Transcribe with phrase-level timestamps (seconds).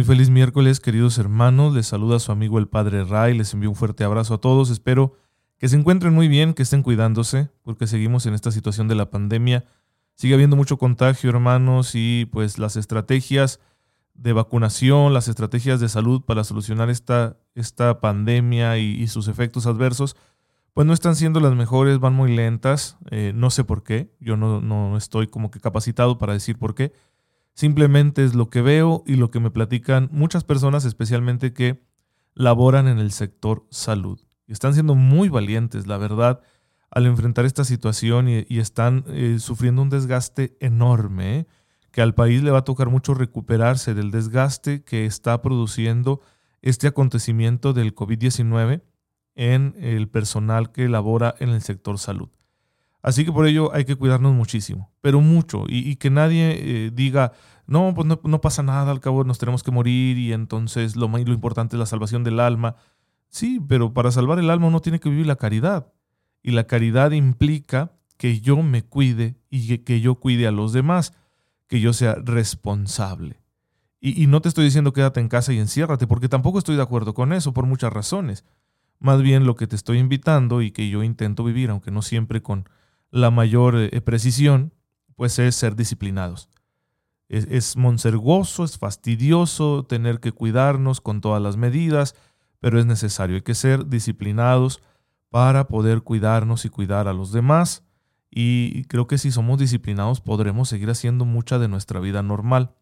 [0.00, 1.74] Muy feliz miércoles, queridos hermanos.
[1.74, 3.36] Les saluda su amigo el Padre Ray.
[3.36, 4.70] Les envío un fuerte abrazo a todos.
[4.70, 5.12] Espero
[5.58, 9.10] que se encuentren muy bien, que estén cuidándose, porque seguimos en esta situación de la
[9.10, 9.66] pandemia.
[10.14, 13.60] Sigue habiendo mucho contagio, hermanos, y pues las estrategias
[14.14, 20.16] de vacunación, las estrategias de salud para solucionar esta, esta pandemia y, sus efectos adversos,
[20.72, 22.96] pues no están siendo las mejores, van muy lentas.
[23.10, 24.14] Eh, no sé por qué.
[24.18, 26.94] Yo no, no estoy como que capacitado para decir por qué
[27.54, 31.82] Simplemente es lo que veo y lo que me platican muchas personas, especialmente que
[32.34, 34.20] laboran en el sector salud.
[34.46, 36.40] Están siendo muy valientes, la verdad,
[36.90, 41.46] al enfrentar esta situación y, están eh, sufriendo un desgaste enorme, ¿eh?
[41.92, 46.20] que al país le va a tocar mucho recuperarse del desgaste que está produciendo
[46.62, 48.82] este acontecimiento del COVID-19
[49.34, 52.28] en el personal que labora en el sector salud.
[53.02, 57.32] Así que por ello hay que cuidarnos muchísimo, pero mucho, y, que nadie eh, diga,
[57.66, 61.32] no, pues no, pasa nada, al cabo nos tenemos que morir y entonces lo, lo
[61.32, 62.76] importante es la salvación del alma.
[63.30, 65.92] Sí, pero para salvar el alma uno tiene que vivir la caridad,
[66.42, 71.14] y la caridad implica que yo me cuide y que, yo cuide a los demás,
[71.68, 73.40] que yo sea responsable.
[74.00, 76.82] Y, y no te estoy diciendo quédate en casa y enciérrate, porque tampoco estoy de
[76.82, 78.44] acuerdo con eso por muchas razones.
[78.98, 82.42] Más bien lo que te estoy invitando y que yo intento vivir, aunque no siempre
[82.42, 82.68] con,
[83.10, 84.72] la mayor eh, precisión,
[85.16, 86.48] pues es ser disciplinados.
[87.28, 92.14] Es, es es fastidioso tener que cuidarnos con todas las medidas,
[92.58, 93.36] pero es necesario.
[93.36, 94.82] Hay que ser disciplinados
[95.28, 97.84] para poder cuidarnos y cuidar a los demás.
[98.30, 102.74] Y creo que si somos disciplinados podremos seguir haciendo mucha de nuestra vida normal.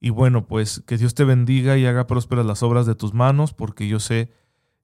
[0.00, 3.54] Y bueno, pues que Dios te bendiga y haga prósperas las obras de tus manos,
[3.54, 4.30] porque yo sé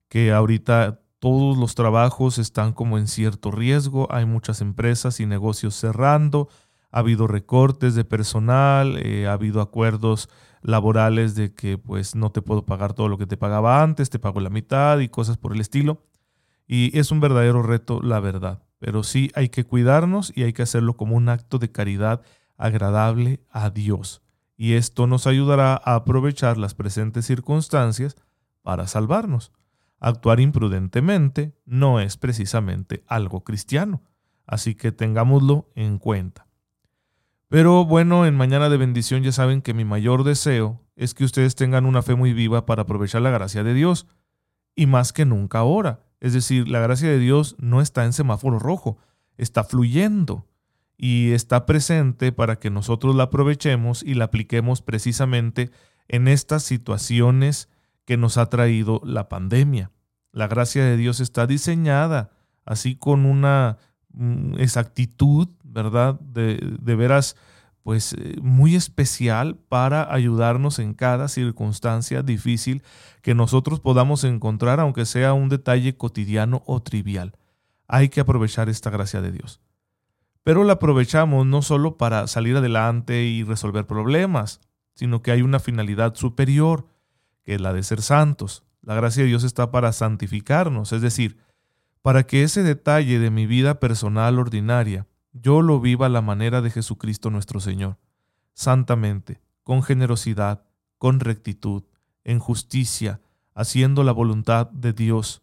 [0.09, 5.75] que ahorita todos los trabajos están como en cierto riesgo, hay muchas empresas y negocios
[5.75, 6.49] cerrando,
[6.91, 10.29] ha habido recortes de personal, eh, ha habido acuerdos
[10.63, 14.19] laborales de que pues no te puedo pagar todo lo que te pagaba antes, te
[14.19, 16.03] pago la mitad y cosas por el estilo.
[16.67, 18.63] Y es un verdadero reto, la verdad.
[18.79, 22.23] Pero sí hay que cuidarnos y hay que hacerlo como un acto de caridad
[22.57, 24.23] agradable a Dios.
[24.57, 28.17] Y esto nos ayudará a aprovechar las presentes circunstancias
[28.63, 29.53] para salvarnos.
[30.01, 34.03] Actuar imprudentemente no es precisamente algo cristiano,
[34.47, 36.47] así que tengámoslo en cuenta.
[37.49, 41.55] Pero bueno, en Mañana de Bendición ya saben que mi mayor deseo es que ustedes
[41.55, 44.07] tengan una fe muy viva para aprovechar la gracia de Dios,
[44.75, 46.07] y más que nunca ahora.
[46.21, 48.99] Es decir, la gracia de Dios no está en semáforo rojo,
[49.37, 50.47] está fluyendo
[50.97, 55.71] y está presente para que nosotros la aprovechemos y la apliquemos precisamente
[56.09, 57.69] en estas situaciones
[58.11, 59.93] que nos ha traído la pandemia.
[60.33, 62.33] La gracia de Dios está diseñada
[62.65, 63.79] así con una
[64.13, 66.19] mm, exactitud, ¿verdad?
[66.19, 66.57] De,
[66.97, 67.37] veras,
[67.85, 72.83] pues eh, muy especial para ayudarnos en cada circunstancia difícil
[73.23, 77.37] que nosotros podamos encontrar, aunque sea un detalle cotidiano o trivial.
[77.87, 79.61] Hay que aprovechar esta gracia de Dios.
[80.43, 84.59] Pero la aprovechamos no solo para salir adelante y resolver problemas,
[84.97, 86.89] sino que hay una finalidad superior
[87.45, 88.65] que es la de ser santos.
[88.83, 91.39] La gracia de Dios está para santificarnos, es decir,
[92.03, 96.61] para que ese detalle de mi vida personal ordinaria yo lo viva a la manera
[96.61, 97.99] de Jesucristo nuestro Señor,
[98.55, 100.65] santamente, con generosidad,
[100.99, 101.85] con rectitud,
[102.25, 103.21] en justicia,
[103.55, 105.43] haciendo la voluntad de Dios.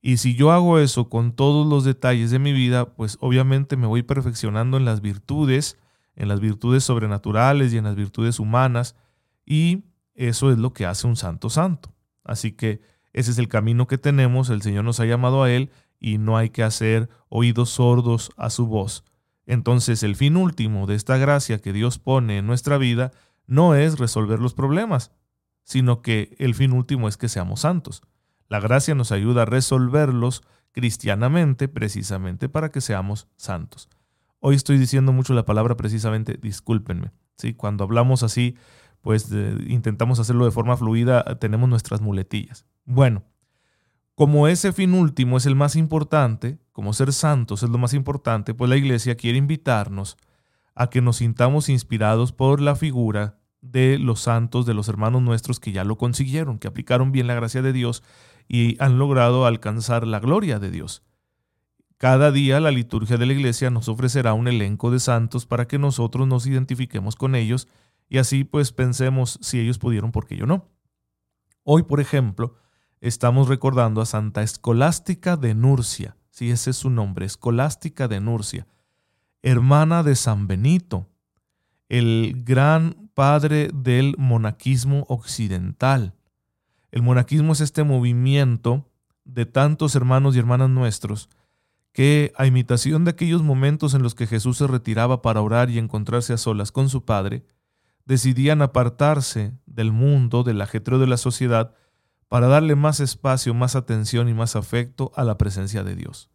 [0.00, 3.86] Y si yo hago eso con todos los detalles de mi vida, pues obviamente me
[3.86, 5.76] voy perfeccionando en las virtudes,
[6.16, 8.96] en las virtudes sobrenaturales y en las virtudes humanas,
[9.44, 9.84] y
[10.28, 11.94] eso es lo que hace un santo santo.
[12.24, 12.82] Así que
[13.12, 16.36] ese es el camino que tenemos, el Señor nos ha llamado a Él y no
[16.36, 19.04] hay que hacer oídos sordos a su voz.
[19.46, 23.12] Entonces el fin último de esta gracia que Dios pone en nuestra vida
[23.46, 25.10] no es resolver los problemas,
[25.64, 28.02] sino que el fin último es que seamos santos.
[28.48, 33.88] La gracia nos ayuda a resolverlos cristianamente precisamente para que seamos santos.
[34.38, 37.10] Hoy estoy diciendo mucho la palabra precisamente, discúlpenme.
[37.36, 37.54] ¿sí?
[37.54, 38.56] Cuando hablamos así
[39.00, 39.30] pues
[39.66, 42.66] intentamos hacerlo de forma fluida, tenemos nuestras muletillas.
[42.84, 43.24] Bueno,
[44.14, 48.52] como ese fin último es el más importante, como ser santos es lo más importante,
[48.52, 50.16] pues la iglesia quiere invitarnos
[50.74, 55.60] a que nos sintamos inspirados por la figura de los santos, de los hermanos nuestros
[55.60, 58.02] que ya lo consiguieron, que aplicaron bien la gracia de Dios
[58.48, 61.02] y han logrado alcanzar la gloria de Dios.
[61.98, 65.78] Cada día la liturgia de la iglesia nos ofrecerá un elenco de santos para que
[65.78, 67.68] nosotros nos identifiquemos con ellos
[68.10, 70.68] y así pues pensemos si ellos pudieron, porque yo no.
[71.62, 72.56] Hoy, por ejemplo,
[73.00, 78.66] estamos recordando a Santa Escolástica de Nurcia, si ese es su nombre, Escolástica de Nurcia,
[79.42, 81.06] hermana de San Benito,
[81.88, 86.14] el gran padre del monaquismo occidental.
[86.90, 88.90] El monaquismo es este movimiento
[89.24, 91.28] de tantos hermanos y hermanas nuestros
[91.92, 95.78] que, a imitación de aquellos momentos en los que Jesús se retiraba para orar y
[95.78, 97.44] encontrarse a solas con su Padre,
[98.04, 101.74] decidían apartarse del mundo, del ajetreo de la sociedad,
[102.28, 106.30] para darle más espacio, más atención y más afecto a la presencia de Dios.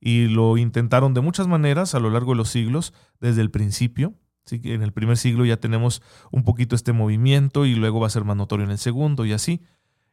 [0.00, 4.14] Y lo intentaron de muchas maneras a lo largo de los siglos, desde el principio.
[4.50, 8.24] En el primer siglo ya tenemos un poquito este movimiento y luego va a ser
[8.24, 9.62] más notorio en el segundo y así.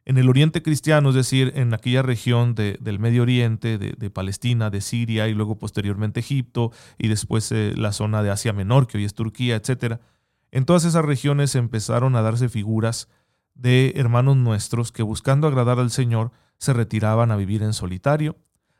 [0.06, 4.82] En el Oriente cristiano, es decir, en aquella región del Medio Oriente, de, Palestina, de
[4.82, 9.04] Siria y luego posteriormente Egipto y después eh, la zona de Asia Menor, que hoy
[9.04, 10.00] es Turquía, etc.
[10.54, 13.08] En todas esas regiones empezaron a darse figuras
[13.54, 18.36] de hermanos nuestros que buscando agradar al Señor se retiraban a vivir en solitario,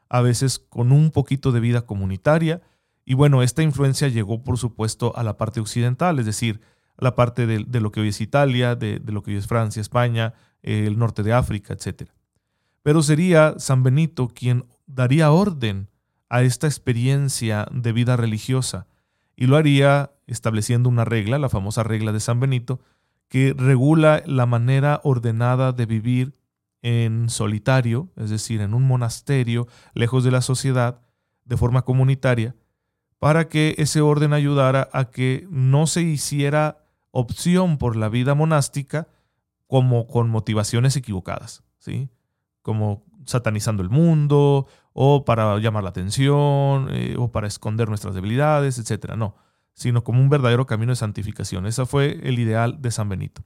[0.09, 2.63] a veces con un poquito de vida comunitaria,
[3.05, 6.61] y bueno, esta influencia llegó por supuesto a la parte occidental, es decir,
[6.97, 10.35] la parte de, lo que hoy es Italia, de, lo que hoy es Francia, España,
[10.63, 12.09] el norte de África, etc.
[12.85, 15.91] Pero sería San Benito quien daría orden
[16.29, 18.87] a esta experiencia de vida religiosa,
[19.37, 22.81] y lo haría estableciendo una regla, la famosa regla de San Benito,
[23.29, 26.35] que regula la manera ordenada de vivir
[26.83, 31.01] en solitario, es decir, en un monasterio, lejos de la sociedad,
[31.45, 32.55] de forma comunitaria,
[33.19, 39.09] para que ese orden ayudara a que no se hiciera opción por la vida monástica
[39.67, 42.11] como con motivaciones equivocadas, ¿sí?
[42.61, 48.79] Como satanizando el mundo, o para llamar la atención, eh, o para esconder nuestras debilidades,
[48.79, 49.15] etc.
[49.17, 49.35] No,
[49.75, 51.67] sino como un verdadero camino de santificación.
[51.67, 53.43] Ese fue el ideal de San Benito.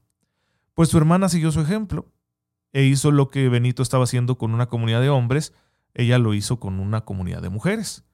[0.74, 2.12] Pues su hermana siguió su ejemplo
[2.72, 5.54] e hizo lo que Benito estaba haciendo con una comunidad de hombres,
[5.94, 8.04] ella lo hizo con una comunidad de mujeres.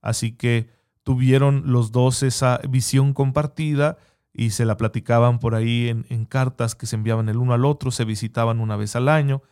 [0.00, 0.70] Así que
[1.02, 3.98] tuvieron los dos esa visión compartida
[4.32, 7.64] y se la platicaban por ahí en, en, cartas que se enviaban el uno al
[7.64, 9.42] otro, se visitaban una vez al año.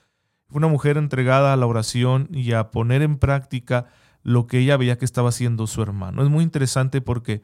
[0.52, 3.86] Fue una mujer entregada a la oración y a poner en práctica
[4.22, 6.22] lo que ella veía que estaba haciendo su hermano.
[6.22, 7.42] Es muy interesante porque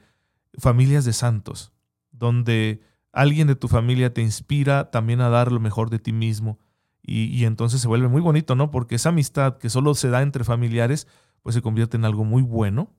[0.59, 1.73] familias de santos,
[2.11, 6.59] donde alguien de tu familia te inspira también a dar lo mejor de ti mismo.
[7.01, 8.71] Y, entonces se vuelve muy bonito, ¿no?
[8.71, 11.09] Porque esa amistad que solo se da entre familiares,
[11.43, 12.93] pues se convierte en algo muy bueno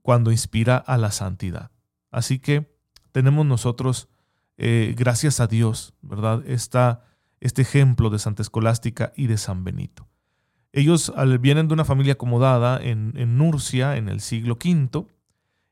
[0.00, 1.70] cuando inspira a la santidad.
[2.10, 2.74] Así que
[3.12, 4.08] tenemos nosotros,
[4.56, 6.42] eh, gracias a Dios, ¿verdad?
[6.46, 7.02] Esta,
[7.46, 10.06] este ejemplo de Santa Escolástica y de San Benito.
[10.72, 15.06] Ellos vienen de una familia acomodada en, en Nurcia en el siglo V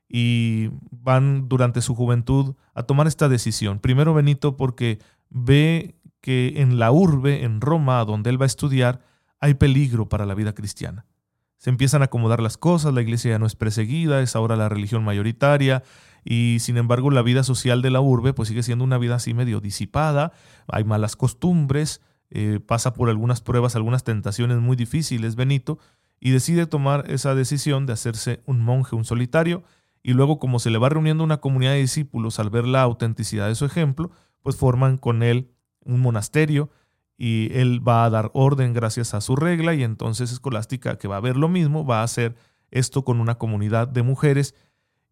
[0.09, 3.79] y van durante su juventud a tomar esta decisión.
[3.79, 4.99] Primero Benito porque
[5.29, 9.01] ve que en la urbe, en Roma, donde él va a estudiar,
[9.39, 11.05] hay peligro para la vida cristiana.
[11.65, 14.69] Se empiezan a acomodar las cosas, la iglesia ya no es perseguida, es ahora la
[14.69, 15.81] religión mayoritaria
[16.23, 19.33] y sin embargo la vida social de la urbe pues sigue siendo una vida así
[19.33, 20.31] medio disipada,
[20.67, 25.79] hay malas costumbres, eh, pasa por algunas pruebas, algunas tentaciones muy difíciles Benito
[26.19, 29.63] y decide tomar esa decisión de hacerse un monje, un solitario
[30.03, 33.47] y luego como se le va reuniendo una comunidad de discípulos al ver la autenticidad
[33.47, 34.11] de su ejemplo,
[34.43, 35.49] pues forman con él
[35.83, 36.69] un monasterio
[37.17, 41.17] y él va a dar orden gracias a su regla y entonces Escolástica, que va
[41.17, 42.35] a ver lo mismo, va a hacer
[42.71, 44.55] esto con una comunidad de mujeres.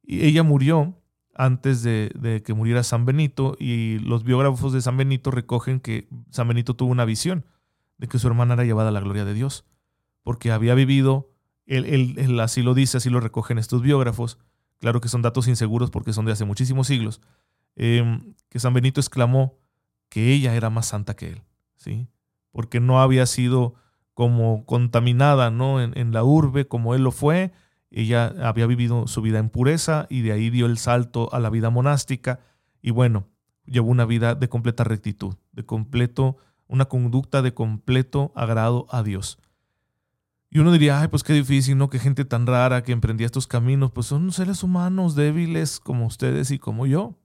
[0.02, 0.98] Y ella murió
[1.36, 6.48] antes de, que muriera San Benito y los biógrafos de San Benito recogen que San
[6.48, 7.46] Benito tuvo una visión
[7.98, 9.66] de que su hermana era llevada a la gloria de Dios,
[10.24, 11.32] porque había vivido,
[11.66, 14.38] él, él, él así lo dice, así lo recogen estos biógrafos,
[14.80, 17.22] claro que son datos inseguros porque son de hace muchísimos siglos,
[17.76, 19.58] em, que San Benito exclamó
[20.10, 21.44] que ella era más santa que él,
[21.76, 22.10] ¿sí?
[22.52, 23.76] Porque no había sido
[24.14, 25.82] como contaminada, ¿no?
[25.82, 27.52] En, en la urbe como él lo fue,
[27.90, 31.50] ella había vivido su vida en pureza y de ahí dio el salto a la
[31.50, 32.40] vida monástica
[32.82, 33.28] y bueno,
[33.66, 36.38] llevó una vida de completa rectitud, de completo,
[36.68, 39.40] una conducta de completo agrado a Dios.
[40.50, 41.90] Y uno diría, ay, pues qué difícil, ¿no?
[41.90, 43.92] Qué gente tan rara que emprendía estos caminos.
[43.92, 47.18] Pues son seres humanos débiles como ustedes y como yo.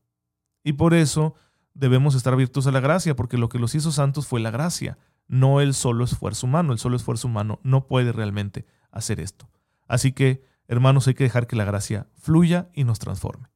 [0.64, 1.34] Y por eso
[1.74, 4.98] debemos estar abiertos a la gracia, porque lo que los hizo santos fue la gracia,
[5.28, 6.72] no el solo esfuerzo humano.
[6.72, 9.48] El solo esfuerzo humano no puede realmente hacer esto.
[9.86, 13.48] Así que, hermanos, hay que dejar que la gracia fluya y nos transforme.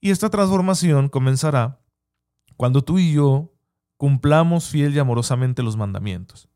[0.00, 1.80] Y esta transformación comenzará
[2.56, 3.52] cuando tú y yo
[3.96, 6.48] cumplamos fiel y amorosamente los mandamientos.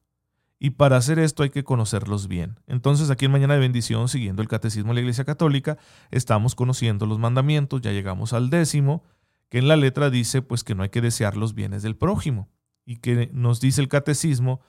[0.58, 2.58] Y para hacer esto hay que conocerlos bien.
[2.66, 5.76] Entonces aquí en Mañana de Bendición, siguiendo el Catecismo de la Iglesia Católica,
[6.10, 9.02] estamos conociendo los mandamientos, ya llegamos al décimo,
[9.48, 12.48] que en la letra dice pues que no hay que desear los bienes del prójimo.
[12.86, 14.60] Y que nos dice el Catecismo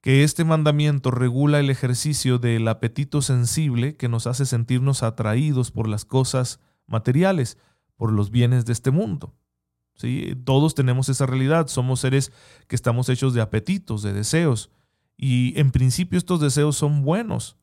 [0.00, 5.88] que este mandamiento regula el ejercicio del apetito sensible que nos hace sentirnos atraídos por
[5.88, 7.58] las cosas materiales,
[7.96, 9.34] por los bienes de este mundo.
[9.94, 10.34] ¿Sí?
[10.44, 12.32] Todos tenemos esa realidad, somos seres
[12.66, 14.70] que estamos hechos de apetitos, de deseos,
[15.22, 17.58] y en principio estos deseos son buenos,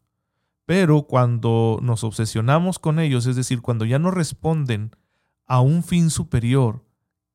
[0.67, 4.91] pero cuando nos obsesionamos con ellos, es decir, cuando ya no responden
[5.47, 6.83] a un fin superior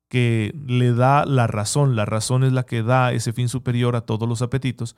[0.07, 4.01] que le da la razón, la razón es la que da ese fin superior a
[4.01, 4.95] todos los apetitos,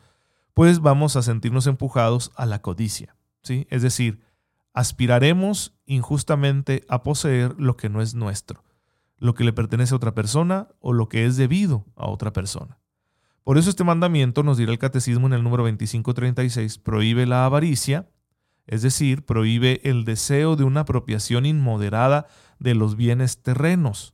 [0.54, 3.16] pues vamos a sentirnos empujados a la codicia.
[3.42, 3.66] ¿sí?
[3.70, 4.20] Es decir,
[4.74, 8.64] aspiraremos injustamente a poseer lo que no es nuestro,
[9.18, 12.78] lo que le pertenece a otra persona o lo que es debido a otra persona.
[13.46, 18.10] Por eso este mandamiento, nos dirá el catecismo en el número 2536, prohíbe la avaricia,
[18.68, 22.28] es decir, prohíbe el deseo de una apropiación inmoderada
[22.60, 24.14] de los bienes terrenos,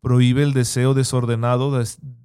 [0.00, 1.82] prohíbe el deseo desordenado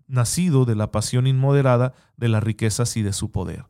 [0.08, 3.66] nacido de la pasión inmoderada de las riquezas y de su poder.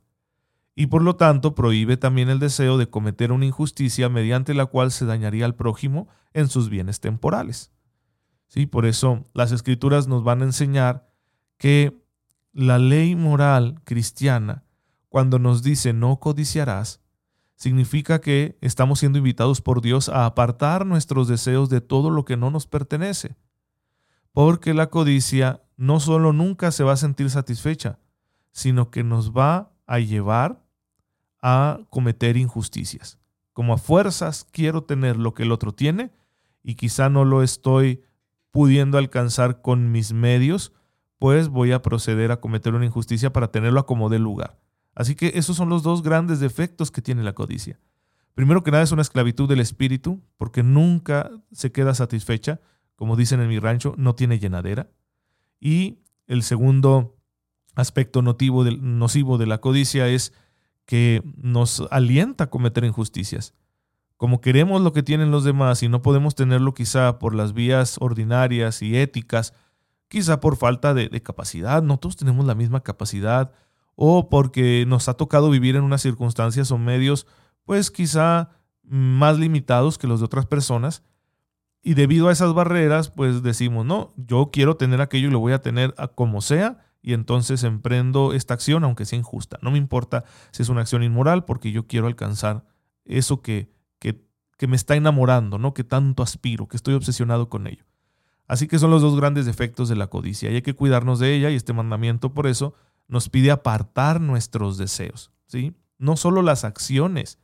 [0.75, 4.91] Y por lo tanto prohíbe también el deseo de cometer una injusticia mediante la cual
[4.91, 7.71] se dañaría al prójimo en sus bienes temporales.
[8.47, 8.65] ¿Sí?
[8.65, 11.09] Por eso las escrituras nos van a enseñar
[11.57, 11.99] que
[12.53, 14.63] la ley moral cristiana,
[15.09, 17.01] cuando nos dice no codiciarás,
[17.57, 22.37] significa que estamos siendo invitados por Dios a apartar nuestros deseos de todo lo que
[22.37, 23.35] no nos pertenece.
[24.31, 27.99] Porque la codicia no solo nunca se va a sentir satisfecha,
[28.51, 30.63] sino que nos va a llevar
[31.41, 33.19] a cometer injusticias.
[33.53, 36.11] Como a fuerzas quiero tener lo que el otro tiene
[36.61, 38.03] y quizá no lo estoy
[38.51, 40.73] pudiendo alcanzar con mis medios,
[41.17, 44.59] pues voy a proceder a cometer una injusticia para tenerlo a como de lugar.
[44.97, 47.79] Así que esos son los dos grandes defectos que tiene la codicia.
[48.33, 52.61] Primero que nada es una esclavitud del espíritu, porque nunca se queda satisfecha,
[52.95, 54.89] como dicen en mi rancho, no tiene llenadera.
[55.59, 57.15] Y el segundo
[57.75, 60.33] aspecto nocivo de la codicia es
[60.87, 63.53] que nos alienta a cometer injusticias.
[64.15, 67.97] Como queremos lo que tienen los demás y no podemos tenerlo quizá por las vías
[67.99, 69.53] ordinarias y éticas,
[70.07, 73.51] quizá por falta de, capacidad, no todos tenemos la misma capacidad,
[73.99, 77.25] o porque nos ha tocado vivir en unas circunstancias o medios,
[77.65, 78.51] pues quizá
[78.83, 81.03] más limitados que los de otras personas,
[81.81, 85.53] y debido a esas barreras, pues decimos, no, yo quiero tener aquello y lo voy
[85.53, 89.57] a tener a como sea, y entonces emprendo esta acción, aunque sea injusta.
[89.63, 92.65] No me importa si es una acción inmoral, porque yo quiero alcanzar
[93.03, 94.23] eso que, que,
[94.57, 95.73] que me está enamorando, ¿no?
[95.73, 97.85] que tanto aspiro, que estoy obsesionado con ello.
[98.47, 101.33] Así que son los dos grandes defectos de la codicia y hay que cuidarnos de
[101.33, 102.75] ella y este mandamiento por eso
[103.07, 105.75] nos pide apartar nuestros deseos, ¿sí?
[105.97, 107.39] No solo las acciones.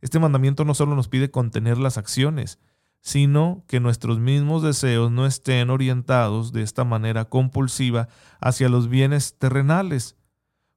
[0.00, 2.58] Este mandamiento no solo nos pide contener las acciones,
[3.00, 8.08] sino que nuestros mismos deseos no estén orientados de esta manera compulsiva
[8.40, 10.16] hacia los bienes terrenales,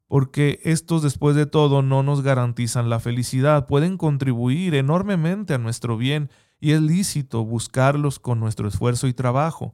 [0.07, 5.97] porque estos después de todo no nos garantizan la felicidad, pueden contribuir enormemente a nuestro
[5.97, 6.29] bien
[6.59, 9.73] y es lícito buscarlos con nuestro esfuerzo y trabajo,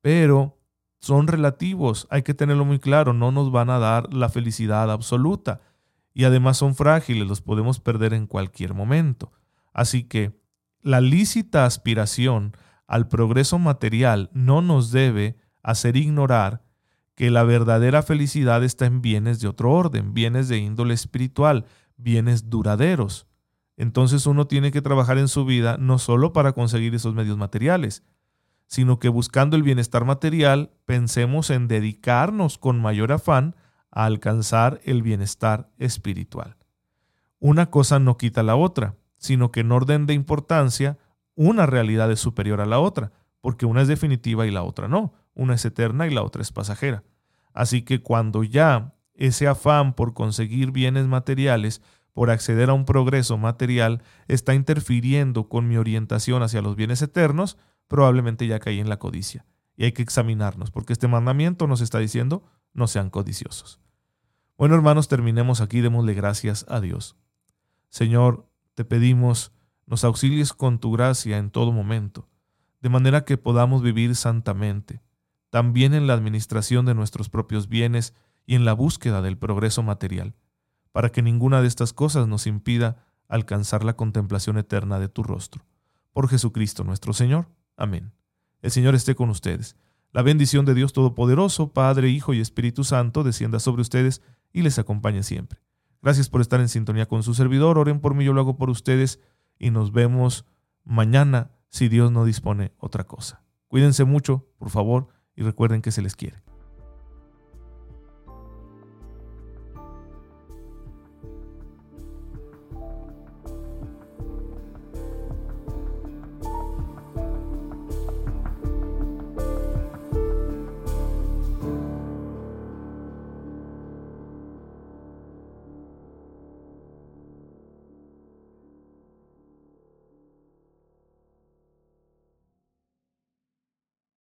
[0.00, 0.61] pero
[1.02, 5.60] son relativos, hay que tenerlo muy claro, no nos van a dar la felicidad absoluta.
[6.14, 9.32] Y además son frágiles, los podemos perder en cualquier momento.
[9.72, 10.38] Así que
[10.80, 12.56] la lícita aspiración
[12.86, 16.62] al progreso material no nos debe hacer ignorar
[17.16, 21.66] que la verdadera felicidad está en bienes de otro orden, bienes de índole espiritual,
[21.96, 23.26] bienes duraderos.
[23.76, 28.04] Entonces uno tiene que trabajar en su vida no solo para conseguir esos medios materiales,
[28.72, 33.54] sino que buscando el bienestar material pensemos en dedicarnos con mayor afán
[33.90, 36.56] a alcanzar el bienestar espiritual.
[37.38, 40.96] Una cosa no quita la otra, sino que en orden de importancia,
[41.34, 43.12] una realidad es superior a la otra,
[43.42, 46.50] porque una es definitiva y la otra no, una es eterna y la otra es
[46.50, 47.04] pasajera.
[47.52, 51.82] Así que cuando ya ese afán por conseguir bienes materiales
[52.14, 57.58] por acceder a un progreso material está interfiriendo con mi orientación hacia los bienes eternos,
[57.88, 59.46] probablemente ya caí en la codicia.
[59.76, 63.80] Y hay que examinarnos, porque este mandamiento nos está diciendo, no sean codiciosos.
[64.56, 67.16] Bueno, hermanos, terminemos aquí, démosle gracias a Dios.
[67.88, 69.52] Señor, te pedimos,
[69.86, 72.28] nos auxilies con tu gracia en todo momento,
[72.80, 75.02] de manera que podamos vivir santamente,
[75.50, 78.14] también en la administración de nuestros propios bienes
[78.46, 80.34] y en la búsqueda del progreso material,
[80.92, 85.64] para que ninguna de estas cosas nos impida alcanzar la contemplación eterna de tu rostro.
[86.12, 87.48] Por Jesucristo nuestro Señor.
[87.76, 88.12] Amén.
[88.60, 89.76] El Señor esté con ustedes.
[90.12, 94.78] La bendición de Dios Todopoderoso, Padre, Hijo y Espíritu Santo, descienda sobre ustedes y les
[94.78, 95.60] acompañe siempre.
[96.02, 97.78] Gracias por estar en sintonía con su servidor.
[97.78, 99.20] Oren por mí, yo lo hago por ustedes
[99.58, 100.44] y nos vemos
[100.84, 103.42] mañana si Dios no dispone otra cosa.
[103.68, 106.42] Cuídense mucho, por favor, y recuerden que se les quiere.